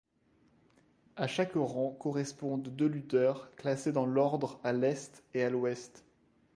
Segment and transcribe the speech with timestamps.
[1.15, 6.03] À chaque rang correspondent deux lutteurs, classés dans l'ordre à l'est et à l'ouest.